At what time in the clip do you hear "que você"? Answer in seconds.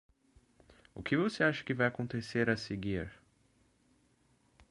1.03-1.43